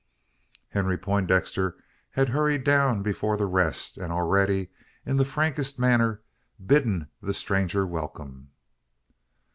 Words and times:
Henry 0.69 0.97
Poindexter 0.97 1.77
had 2.13 2.29
hurried 2.29 2.63
down 2.63 3.03
before 3.03 3.37
the 3.37 3.45
rest, 3.45 3.99
and 3.99 4.11
already, 4.11 4.69
in 5.05 5.17
the 5.17 5.23
frankest 5.25 5.77
manner, 5.77 6.21
bidden 6.65 7.07
the 7.21 7.35
stranger 7.35 7.85
welcome. 7.85 8.49